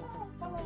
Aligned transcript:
Oh, 0.00 0.26
hello. 0.40 0.62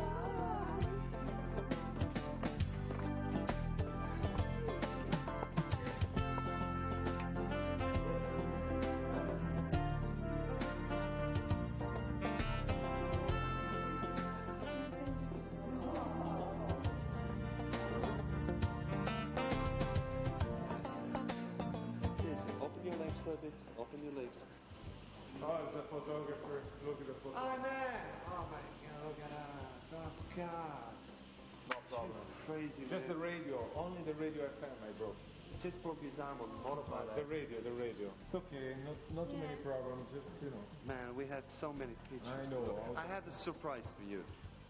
Radio. 33.59 33.83
Only 33.83 34.01
the 34.05 34.13
radio 34.15 34.43
FM 34.59 34.75
I 34.83 34.91
broke. 34.97 35.15
Just 35.61 35.81
broke 35.83 35.99
his 36.01 36.15
arm 36.19 36.39
on 36.39 36.47
motorbike. 36.63 37.15
The 37.15 37.27
radio, 37.27 37.59
the 37.59 37.75
radio. 37.75 38.07
It's 38.25 38.35
okay. 38.35 38.79
Not, 38.87 38.95
not 39.11 39.25
too 39.27 39.37
many 39.37 39.59
problems. 39.59 40.07
Just, 40.15 40.31
you 40.41 40.51
know. 40.55 40.63
Man, 40.87 41.11
we 41.17 41.27
had 41.27 41.43
so 41.49 41.73
many 41.73 41.91
pictures. 42.07 42.31
I 42.31 42.47
know. 42.49 42.79
I 42.95 43.03
have 43.11 43.27
a 43.27 43.31
surprise 43.31 43.83
for 43.99 44.07
you. 44.09 44.23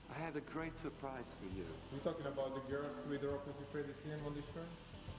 I 0.09 0.17
have 0.17 0.35
a 0.35 0.41
great 0.41 0.73
surprise 0.79 1.29
for 1.37 1.45
you. 1.53 1.65
We're 1.93 2.01
talking 2.01 2.25
about 2.25 2.57
the 2.57 2.65
girls 2.65 2.97
with 3.05 3.21
the 3.21 3.29
opposite 3.29 3.69
Freddy 3.71 3.93
team 4.01 4.17
on 4.25 4.33
the 4.33 4.41
shirt? 4.49 4.65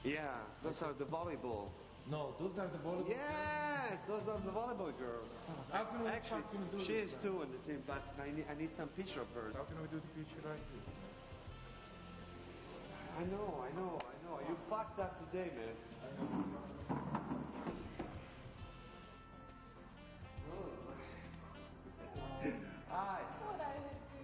Yeah, 0.03 0.35
those 0.63 0.81
are 0.83 0.91
the 0.91 1.05
volleyball. 1.07 1.71
No, 2.09 2.33
those 2.41 2.57
are 2.57 2.67
the 2.67 2.81
volleyball 2.83 3.07
Yes, 3.07 4.01
those 4.09 4.27
are 4.27 4.41
the 4.43 4.51
volleyball 4.51 4.91
girls. 4.99 5.31
Ah, 5.47 5.53
how 5.71 5.83
can 5.85 6.03
we 6.03 6.09
Actually, 6.09 6.41
fucking 6.51 6.67
do 6.75 6.83
she 6.83 6.93
this, 6.99 7.13
is 7.13 7.13
man? 7.13 7.23
too 7.23 7.35
on 7.45 7.47
the 7.53 7.61
team, 7.71 7.79
but 7.87 8.03
I 8.19 8.35
need, 8.35 8.43
I 8.51 8.59
need 8.59 8.75
some 8.75 8.89
picture 8.99 9.21
of 9.21 9.31
her. 9.37 9.53
How 9.55 9.63
can 9.63 9.79
we 9.79 9.87
do 9.87 10.01
the 10.03 10.11
picture 10.19 10.41
like 10.43 10.59
this, 10.75 10.83
man? 10.91 11.10
I 13.17 13.23
know, 13.27 13.59
I 13.59 13.69
know, 13.75 13.99
I 13.99 14.15
know. 14.23 14.39
You 14.47 14.55
fucked 14.69 14.99
up 14.99 15.19
today, 15.19 15.51
man. 15.55 15.75
Hi. 22.89 23.19
What 23.45 23.59
I 23.59 23.67
have 23.67 23.83
to 23.83 24.19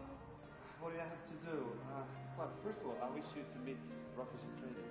What 0.79 0.93
do 0.93 0.99
I 0.99 1.03
have 1.03 1.25
to 1.27 1.37
do? 1.45 1.57
Uh, 1.91 2.03
well, 2.37 2.51
first 2.63 2.79
of 2.81 2.87
all, 2.87 2.97
I 3.03 3.09
wish 3.13 3.25
you 3.35 3.43
to 3.43 3.57
meet 3.67 3.77
Rockers 4.15 4.41
and 4.43 4.55
Trading. 4.57 4.89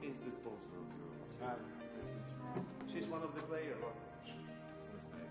He's 0.00 0.20
the 0.24 0.32
sponsor 0.32 0.72
of 0.72 0.88
your 0.96 1.12
team. 1.12 1.44
Hi. 1.44 1.54
Nice 1.60 1.92
to 1.92 2.00
meet 2.08 2.24
you. 2.24 2.64
She's 2.88 3.06
one 3.06 3.22
of 3.22 3.34
the 3.36 3.42
players. 3.44 3.76
What's 3.80 4.00
that? 5.12 5.28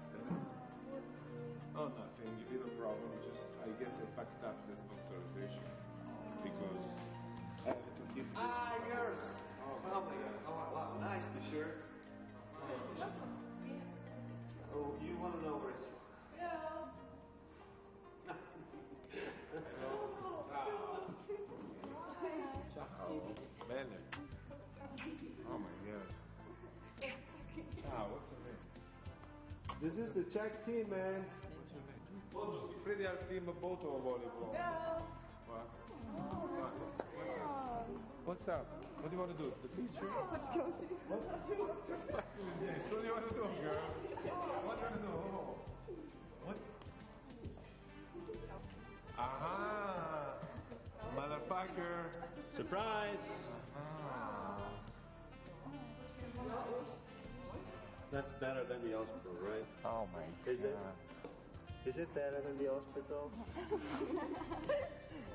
Oh, 1.76 1.90
nothing. 1.96 2.32
Little 2.52 2.70
problem. 2.78 3.12
Just, 3.26 3.50
I 3.66 3.70
guess 3.82 3.98
I 3.98 4.06
fucked 4.16 4.44
up 4.46 4.56
the 4.70 4.76
sponsorization. 4.78 5.66
Because 6.44 6.86
I 8.10 8.16
had 8.16 8.16
to 8.16 8.22
keep 8.22 8.26
Ah, 8.36 8.74
yours. 8.88 9.18
Oh, 9.64 9.78
my 9.86 9.90
god. 9.90 10.34
Oh, 10.48 10.76
wow, 10.76 10.90
nice 11.02 11.24
t-shirt. 11.36 11.84
Nice 12.54 12.82
t-shirt. 12.96 13.12
Oh, 14.74 14.94
you 15.06 15.18
want 15.18 15.34
to 15.40 15.46
know 15.46 15.58
where 15.58 15.72
it's 15.72 15.86
from? 15.86 16.40
Girls. 16.40 16.90
Ciao. 22.74 22.86
Bene. 23.68 23.98
Oh 25.50 25.58
my 25.58 25.74
god. 25.86 26.10
Ciao, 27.82 28.08
what's 28.12 28.30
your 28.30 28.42
name? 28.46 28.62
This 29.82 29.98
is 29.98 30.14
the 30.14 30.24
Czech 30.32 30.66
team, 30.66 30.86
man. 30.90 31.26
What's 31.58 31.72
your 31.74 31.84
name? 31.90 32.22
Boto, 32.34 32.70
si 32.70 32.76
Freddy 32.84 33.06
al 33.06 33.18
team 33.30 33.46
Boto 33.62 34.00
volleyball. 34.04 34.52
Girls. 34.54 35.04
What? 35.48 35.68
What's 38.26 38.48
up? 38.48 38.66
What 39.02 39.10
do 39.10 39.16
you 39.16 39.22
want 39.22 39.38
to 39.38 39.44
do? 39.44 39.52
The 39.64 39.70
picture? 39.70 40.06
Let's 40.32 40.50
go 40.50 40.62
to 40.62 40.72
What? 41.10 41.22
Just 41.90 42.06
fucking 42.12 42.46
with 42.46 42.60
this. 42.62 42.92
What 42.92 43.02
do 43.02 43.08
you 43.08 43.14
want 43.14 43.28
to 43.28 43.34
do, 43.34 43.42
girl? 43.64 43.90
What 44.66 44.78
do 44.78 44.86
you 44.86 44.90
want 44.90 44.96
to 44.96 45.02
do? 45.02 45.14
What? 46.46 46.58
Aha! 49.18 50.36
Motherfucker! 51.18 52.14
Surprise! 52.56 53.26
That's 58.12 58.34
better 58.34 58.64
than 58.66 58.90
the 58.90 58.98
hospital, 58.98 59.36
right? 59.42 59.66
Oh 59.86 60.08
my 60.14 60.22
god. 60.46 60.54
Is 60.54 60.64
it? 60.64 60.78
Is 61.86 61.98
it 61.98 62.14
better 62.14 62.42
than 62.42 62.58
the 62.58 62.70
hospital? 62.72 63.32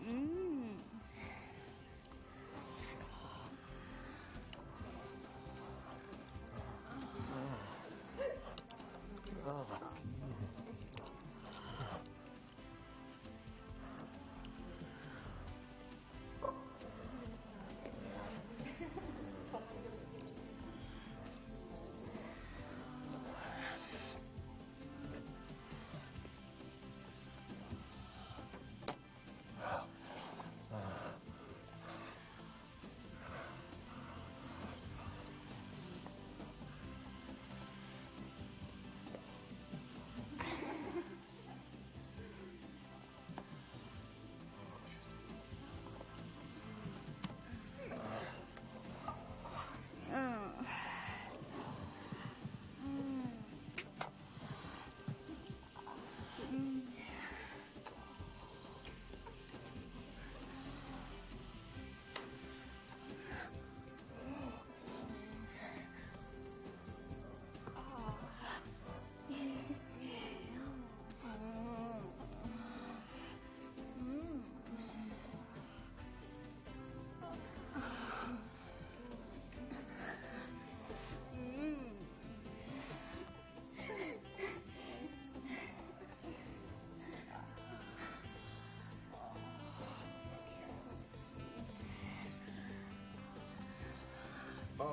음. 0.00 0.80
아. 9.44 9.66
아. 9.70 9.97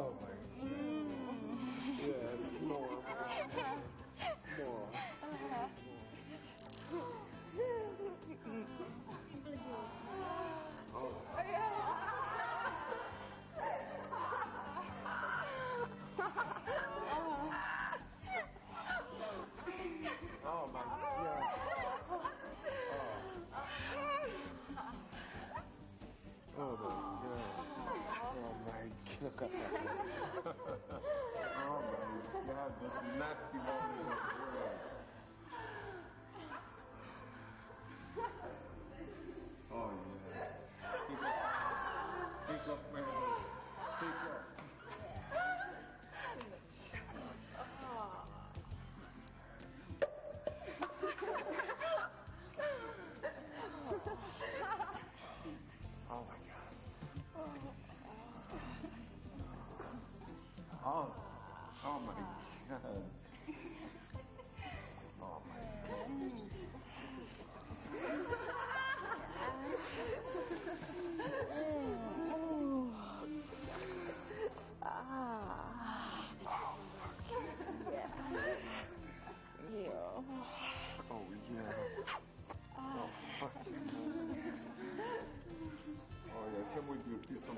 Oh 0.05 0.13
my 0.21 0.34
oh 29.27 29.31
my 31.89 32.53
god, 32.53 32.73
this 32.79 32.93
nasty 33.17 33.57
one. 33.57 34.24
Oh, 60.87 61.07
oh 61.83 61.99
my 62.05 62.13
God. 62.13 62.23
Oh 65.19 65.41
my 65.49 65.55
God. 65.87 66.05
Oh. 74.83 75.27
Yeah. 77.91 78.09
yeah. 79.73 79.89
Oh, 81.09 81.23
yeah. 81.49 81.73
Oh, 82.77 83.09
fuck. 83.39 83.55
Oh, 86.29 86.45
yeah. 86.53 86.63
Can't 86.75 86.85
pizza. 87.27 87.51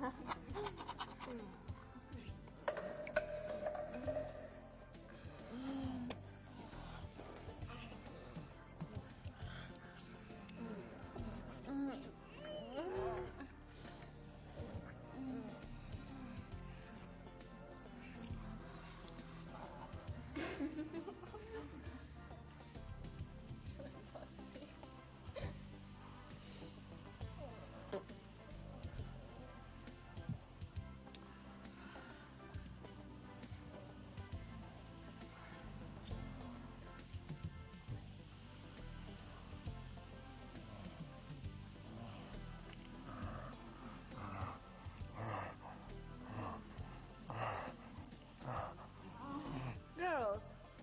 嗯 0.00 1.40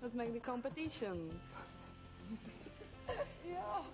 Let's 0.06 0.16
make 0.16 0.34
the 0.36 0.40
competition. 0.40 1.32
yeah. 2.30 2.38
Yeah. 3.48 3.56
Oh, 3.74 3.86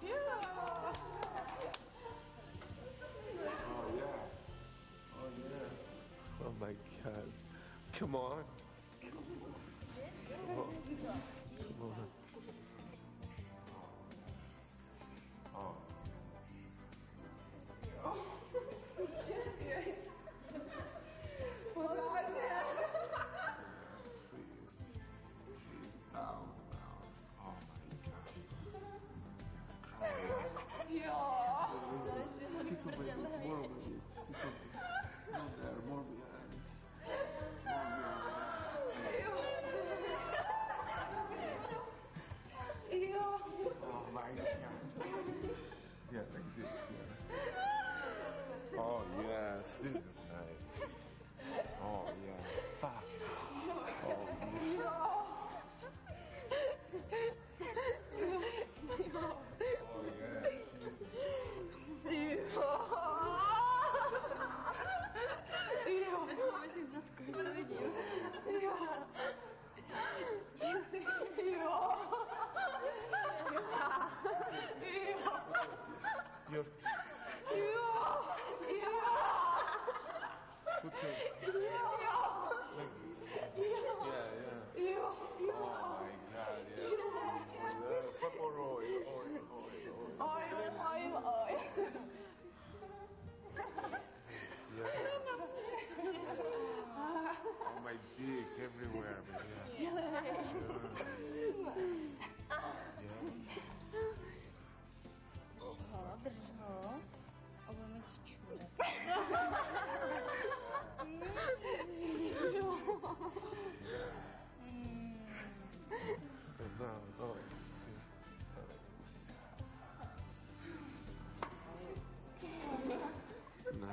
yeah. 3.96 4.04
Oh. 5.16 5.32
Oh, 6.44 6.54
my 6.60 6.74
God. 7.02 7.32
Come 7.94 8.16
on. 8.16 8.44
Come 9.02 9.24
on. 11.08 11.41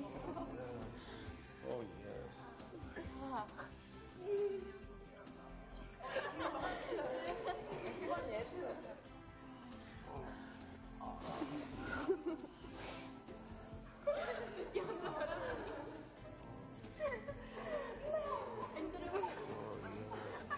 yeah. 0.00 1.70
Oh, 1.70 1.82
yes. 1.82 3.04
Oh, 3.20 3.34
I'm 3.34 3.48
oh, 11.00 11.14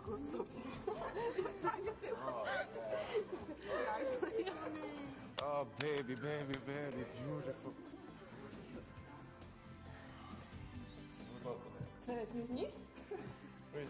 oh, 5.42 5.66
baby, 5.78 6.14
baby, 6.14 6.54
baby, 6.66 7.04
beautiful. 7.24 7.72
Vous 12.10 12.16
venu 12.46 12.64
Oui, 13.74 13.82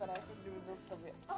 but 0.00 0.10
I 0.10 0.14
should 0.26 0.44
do 0.44 0.52
this 0.68 0.78
for 0.88 0.96
you. 1.04 1.37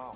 Oh, 0.00 0.14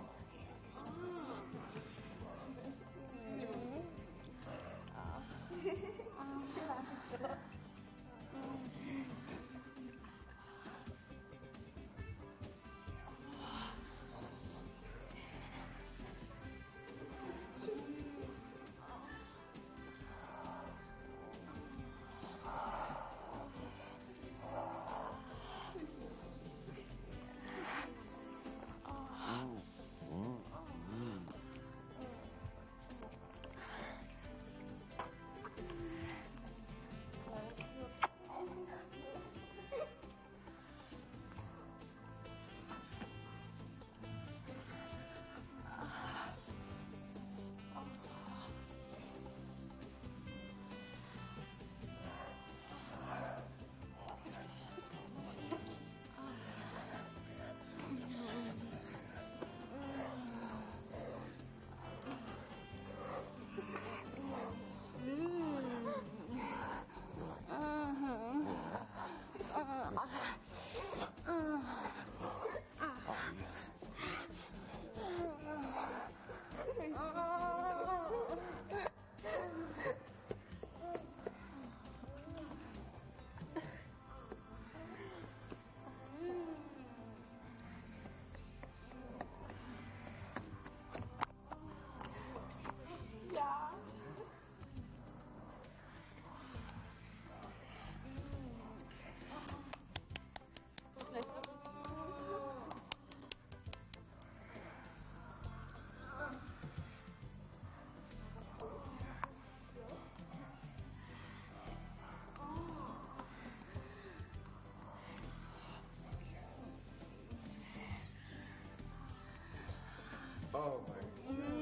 Oh 120.55 120.83
my 120.87 121.33
Yes, 121.39 121.62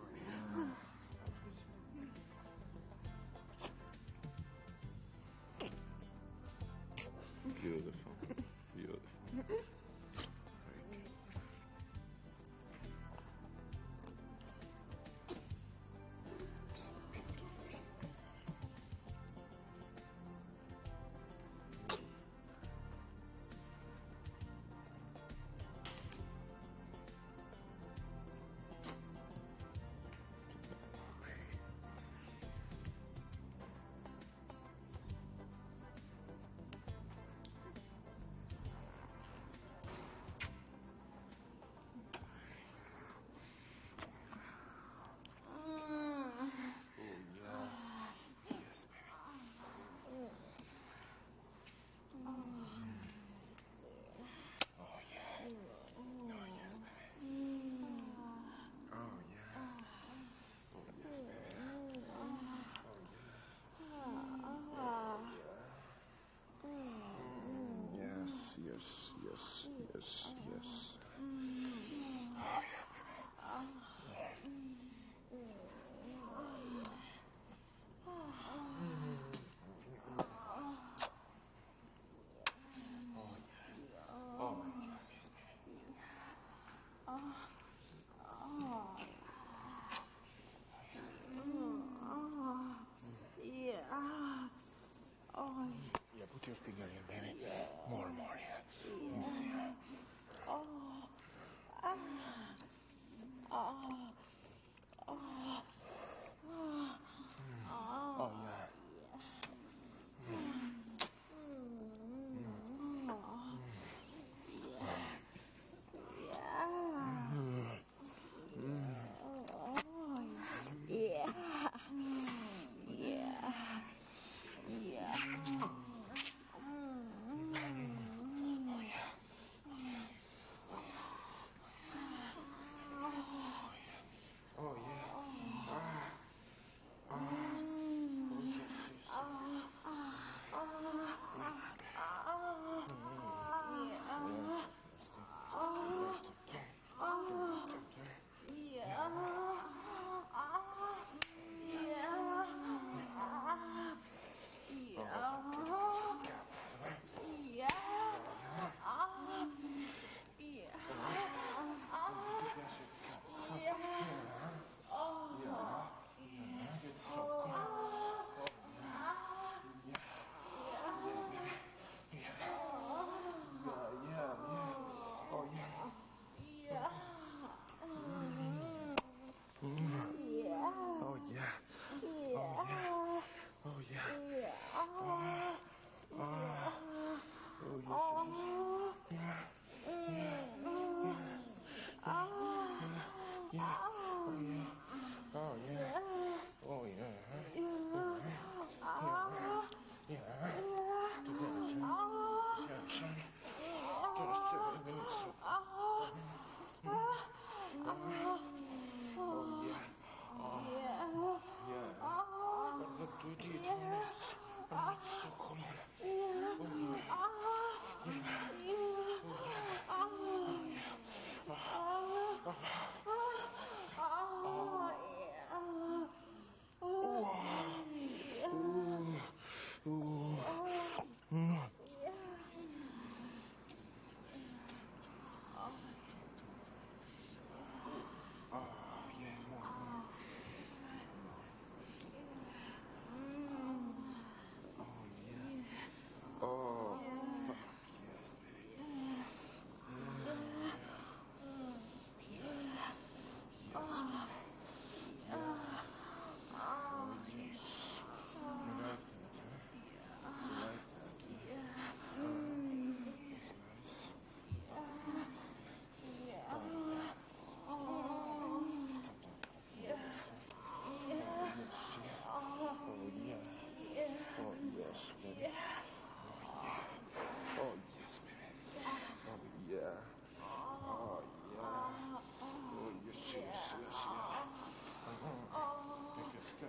your 96.51 96.59
finger 96.65 96.83
here, 96.91 97.10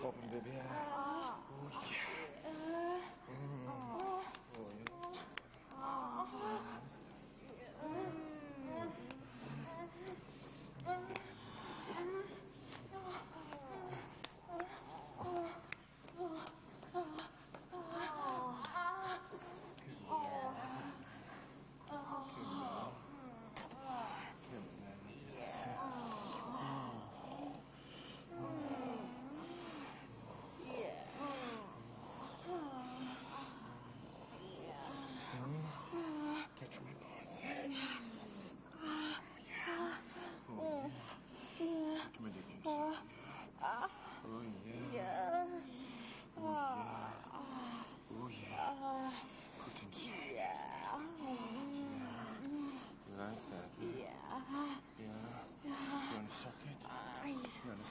Open, 0.07 0.29
baby. 0.31 1.06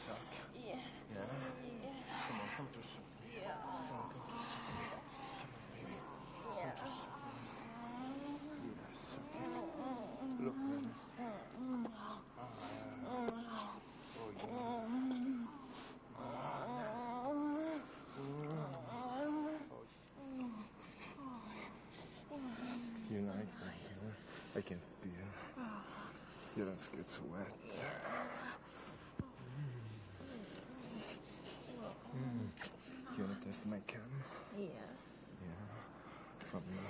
Suck? 0.04 0.20
Yes. 0.56 0.80
Yeah? 1.14 1.24
Come 2.28 2.40
on, 2.42 2.48
come 2.58 2.68
to 2.74 2.82
suck 2.84 3.08
me. 3.24 3.40
Come 3.46 3.96
on, 3.96 4.10
come 4.12 4.26
to 4.28 4.36
suck 4.36 4.66
me. 4.68 4.84
Come 4.92 5.52
on, 5.56 5.64
baby. 5.72 5.96
Come 6.44 6.74
to 6.76 6.88
suck. 6.92 7.16
Yeah, 8.66 8.92
suck 9.08 9.28
it. 9.32 9.52
Look, 10.44 10.58
man. 10.58 10.92
Oh, 13.08 13.30
yeah. 14.36 14.54
Oh, 14.56 14.84
yeah. 14.88 15.56
You 23.12 23.20
like 23.22 23.52
that, 23.60 23.76
huh? 24.02 24.58
I 24.58 24.62
can 24.62 24.80
feel. 25.02 25.28
Your 26.58 26.68
ass 26.72 26.90
gets 26.90 27.22
wet. 27.32 27.52
promised 33.56 33.66
my 33.66 33.78
Kim? 33.88 34.02
Yes. 34.58 34.70
Yeah. 35.42 36.48
From 36.50 36.62
oh, 36.62 36.82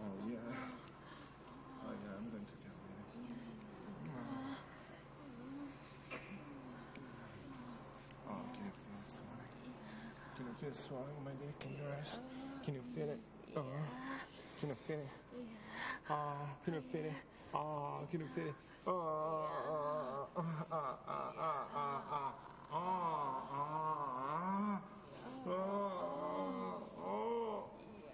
oh, 0.00 0.04
oh, 0.04 0.28
you? 0.28 0.34
Yes. 0.34 0.42
feel 10.60 10.74
swallowing 10.74 11.22
my 11.22 11.30
dick 11.32 11.66
in 11.68 11.76
yours? 11.76 12.18
Can 12.64 12.74
you 12.74 12.82
feel 12.94 13.10
it? 13.10 13.18
Uh, 13.54 13.60
can 14.60 14.70
you 14.70 14.74
feel 14.86 14.96
it? 14.96 15.25
Feel 16.06 17.04
it? 17.04 17.12
Oh, 17.52 18.06
can 18.10 18.20
you 18.20 18.28
feel 18.32 18.46
it? 18.46 18.54
Oh, 18.86 18.92
ah, 18.92 20.28
ah, 20.36 20.62
ah, 20.70 20.98
ah, 21.08 21.32
ah, 21.36 21.64
ah, 21.74 22.32
ah, 22.70 22.72
ah, 22.72 23.50
ah, 23.50 24.80
oh, 25.46 25.50
oh, 27.02 27.64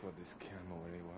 What 0.06 0.16
this 0.18 0.36
was. 1.02 1.02
Yeah. 1.08 1.15